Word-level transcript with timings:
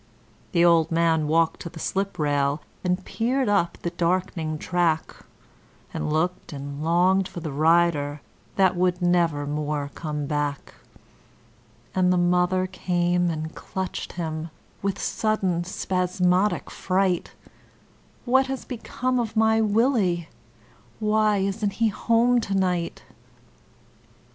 The 0.51 0.65
old 0.65 0.89
man 0.91 1.27
walked 1.27 1.59
to 1.59 1.69
the 1.69 1.77
sliprail, 1.79 2.61
and 2.83 3.05
peered 3.05 3.47
up 3.47 3.77
the 3.83 3.91
dark'ning 3.91 4.57
track, 4.57 5.15
And 5.93 6.11
looked 6.11 6.51
and 6.53 6.83
longed 6.83 7.27
for 7.27 7.39
the 7.39 7.51
rider 7.51 8.19
that 8.55 8.75
would 8.75 8.99
never 8.99 9.45
more 9.45 9.91
come 9.93 10.25
back; 10.25 10.73
And 11.93 12.11
the 12.11 12.17
mother 12.17 12.65
came 12.65 13.29
and 13.29 13.53
clutched 13.53 14.13
him, 14.13 14.49
with 14.81 14.97
sudden, 14.97 15.63
spasmodic 15.65 16.71
fright: 16.71 17.33
'What 18.25 18.47
has 18.47 18.65
become 18.65 19.19
of 19.19 19.37
my 19.37 19.61
Willie? 19.61 20.29
why 20.99 21.37
isn't 21.37 21.73
he 21.73 21.89
home 21.89 22.41
to 22.41 22.55
night?' 22.55 23.03